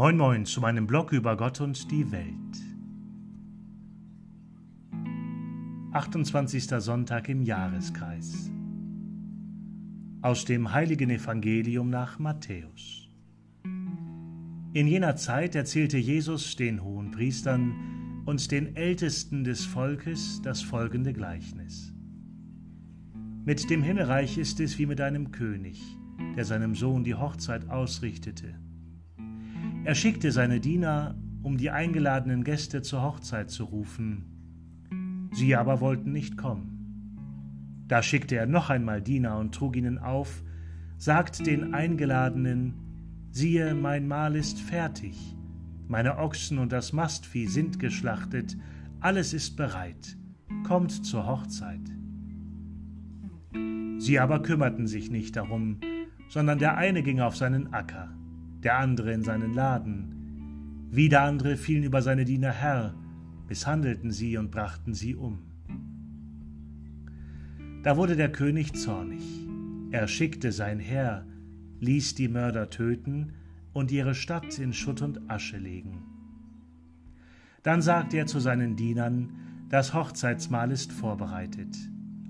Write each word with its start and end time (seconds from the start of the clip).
Moin 0.00 0.16
Moin 0.16 0.46
zu 0.46 0.62
meinem 0.62 0.86
Blog 0.86 1.12
über 1.12 1.36
Gott 1.36 1.60
und 1.60 1.90
die 1.90 2.10
Welt. 2.10 2.56
28. 5.92 6.64
Sonntag 6.78 7.28
im 7.28 7.42
Jahreskreis. 7.42 8.50
Aus 10.22 10.46
dem 10.46 10.72
heiligen 10.72 11.10
Evangelium 11.10 11.90
nach 11.90 12.18
Matthäus. 12.18 13.10
In 14.72 14.86
jener 14.86 15.16
Zeit 15.16 15.54
erzählte 15.54 15.98
Jesus 15.98 16.56
den 16.56 16.82
hohen 16.82 17.10
Priestern 17.10 18.22
und 18.24 18.50
den 18.50 18.76
Ältesten 18.76 19.44
des 19.44 19.66
Volkes 19.66 20.40
das 20.42 20.62
folgende 20.62 21.12
Gleichnis. 21.12 21.92
Mit 23.44 23.68
dem 23.68 23.82
Himmelreich 23.82 24.38
ist 24.38 24.60
es 24.60 24.78
wie 24.78 24.86
mit 24.86 25.02
einem 25.02 25.30
König, 25.30 25.78
der 26.38 26.46
seinem 26.46 26.74
Sohn 26.74 27.04
die 27.04 27.16
Hochzeit 27.16 27.68
ausrichtete. 27.68 28.54
Er 29.82 29.94
schickte 29.94 30.30
seine 30.30 30.60
Diener, 30.60 31.14
um 31.42 31.56
die 31.56 31.70
eingeladenen 31.70 32.44
Gäste 32.44 32.82
zur 32.82 33.02
Hochzeit 33.02 33.50
zu 33.50 33.64
rufen. 33.64 35.28
Sie 35.32 35.56
aber 35.56 35.80
wollten 35.80 36.12
nicht 36.12 36.36
kommen. 36.36 37.84
Da 37.88 38.02
schickte 38.02 38.36
er 38.36 38.46
noch 38.46 38.68
einmal 38.68 39.00
Diener 39.00 39.38
und 39.38 39.54
trug 39.54 39.76
ihnen 39.76 39.98
auf, 39.98 40.42
sagt 40.98 41.46
den 41.46 41.72
Eingeladenen, 41.72 42.74
siehe, 43.30 43.74
mein 43.74 44.06
Mahl 44.06 44.36
ist 44.36 44.60
fertig, 44.60 45.16
meine 45.88 46.18
Ochsen 46.18 46.58
und 46.58 46.72
das 46.72 46.92
Mastvieh 46.92 47.46
sind 47.46 47.78
geschlachtet, 47.78 48.58
alles 49.00 49.32
ist 49.32 49.56
bereit, 49.56 50.16
kommt 50.62 51.06
zur 51.06 51.26
Hochzeit. 51.26 51.80
Sie 53.98 54.18
aber 54.20 54.42
kümmerten 54.42 54.86
sich 54.86 55.10
nicht 55.10 55.36
darum, 55.36 55.80
sondern 56.28 56.58
der 56.58 56.76
eine 56.76 57.02
ging 57.02 57.20
auf 57.20 57.36
seinen 57.36 57.72
Acker, 57.72 58.10
der 58.62 58.78
andere 58.78 59.12
in 59.12 59.22
seinen 59.22 59.54
Laden. 59.54 60.88
Wieder 60.90 61.22
andere 61.22 61.56
fielen 61.56 61.84
über 61.84 62.02
seine 62.02 62.24
Diener 62.24 62.52
her, 62.52 62.94
misshandelten 63.48 64.10
sie 64.10 64.36
und 64.36 64.50
brachten 64.50 64.94
sie 64.94 65.14
um. 65.14 65.38
Da 67.82 67.96
wurde 67.96 68.16
der 68.16 68.30
König 68.30 68.74
zornig. 68.74 69.22
Er 69.90 70.06
schickte 70.06 70.52
sein 70.52 70.78
Heer, 70.78 71.26
ließ 71.80 72.14
die 72.14 72.28
Mörder 72.28 72.70
töten 72.70 73.32
und 73.72 73.90
ihre 73.90 74.14
Stadt 74.14 74.58
in 74.58 74.72
Schutt 74.72 75.00
und 75.02 75.30
Asche 75.30 75.56
legen. 75.56 76.02
Dann 77.62 77.82
sagte 77.82 78.18
er 78.18 78.26
zu 78.26 78.40
seinen 78.40 78.76
Dienern, 78.76 79.32
das 79.68 79.94
Hochzeitsmahl 79.94 80.70
ist 80.70 80.92
vorbereitet, 80.92 81.76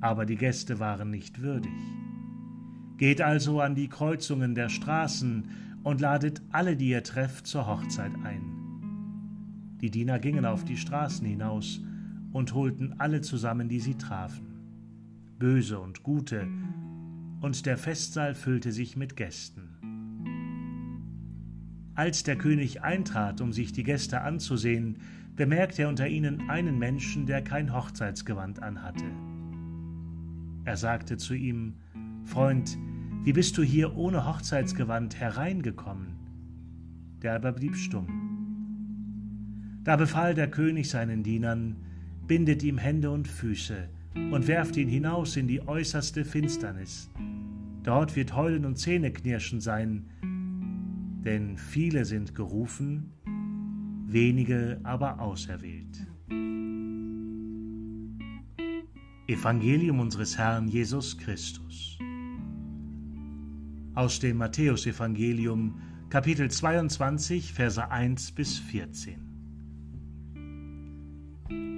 aber 0.00 0.26
die 0.26 0.36
Gäste 0.36 0.78
waren 0.78 1.10
nicht 1.10 1.40
würdig. 1.40 1.72
Geht 2.96 3.22
also 3.22 3.60
an 3.60 3.74
die 3.74 3.88
Kreuzungen 3.88 4.54
der 4.54 4.68
Straßen 4.68 5.48
und 5.82 6.00
ladet 6.00 6.42
alle, 6.50 6.76
die 6.76 6.90
ihr 6.90 7.02
trefft, 7.02 7.46
zur 7.46 7.66
Hochzeit 7.66 8.12
ein. 8.24 9.78
Die 9.80 9.90
Diener 9.90 10.18
gingen 10.18 10.44
auf 10.44 10.64
die 10.64 10.76
Straßen 10.76 11.26
hinaus 11.26 11.80
und 12.32 12.54
holten 12.54 12.94
alle 12.98 13.22
zusammen, 13.22 13.68
die 13.68 13.80
sie 13.80 13.96
trafen, 13.96 14.46
böse 15.38 15.78
und 15.80 16.02
gute, 16.02 16.46
und 17.40 17.64
der 17.64 17.78
Festsaal 17.78 18.34
füllte 18.34 18.72
sich 18.72 18.96
mit 18.96 19.16
Gästen. 19.16 19.70
Als 21.94 22.22
der 22.22 22.36
König 22.36 22.82
eintrat, 22.82 23.40
um 23.40 23.52
sich 23.52 23.72
die 23.72 23.82
Gäste 23.82 24.20
anzusehen, 24.20 24.98
bemerkte 25.36 25.82
er 25.82 25.88
unter 25.88 26.06
ihnen 26.06 26.50
einen 26.50 26.78
Menschen, 26.78 27.26
der 27.26 27.42
kein 27.42 27.74
Hochzeitsgewand 27.74 28.62
anhatte. 28.62 29.06
Er 30.64 30.76
sagte 30.76 31.16
zu 31.16 31.34
ihm, 31.34 31.74
Freund, 32.24 32.78
wie 33.22 33.34
bist 33.34 33.58
du 33.58 33.62
hier 33.62 33.96
ohne 33.96 34.26
Hochzeitsgewand 34.26 35.20
hereingekommen? 35.20 36.16
Der 37.22 37.34
aber 37.34 37.52
blieb 37.52 37.76
stumm. 37.76 38.08
Da 39.84 39.96
befahl 39.96 40.34
der 40.34 40.50
König 40.50 40.88
seinen 40.88 41.22
Dienern, 41.22 41.76
bindet 42.26 42.62
ihm 42.62 42.78
Hände 42.78 43.10
und 43.10 43.28
Füße 43.28 43.88
und 44.14 44.48
werft 44.48 44.78
ihn 44.78 44.88
hinaus 44.88 45.36
in 45.36 45.48
die 45.48 45.66
äußerste 45.66 46.24
Finsternis. 46.24 47.10
Dort 47.82 48.16
wird 48.16 48.34
Heulen 48.34 48.64
und 48.64 48.76
Zähneknirschen 48.76 49.60
sein, 49.60 50.06
denn 51.22 51.58
viele 51.58 52.06
sind 52.06 52.34
gerufen, 52.34 53.12
wenige 54.06 54.80
aber 54.82 55.20
auserwählt. 55.20 56.06
Evangelium 59.26 60.00
unseres 60.00 60.38
Herrn 60.38 60.68
Jesus 60.68 61.18
Christus 61.18 61.98
aus 64.00 64.18
dem 64.18 64.38
Matthäusevangelium, 64.38 65.78
Kapitel 66.08 66.50
22, 66.50 67.52
Verse 67.52 67.90
1 67.90 68.32
bis 68.32 68.58
14. 68.58 69.20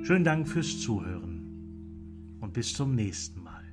Schönen 0.05 0.23
Dank 0.23 0.47
fürs 0.47 0.81
Zuhören 0.81 2.39
und 2.41 2.53
bis 2.53 2.75
zum 2.75 2.95
nächsten 2.95 3.43
Mal. 3.43 3.65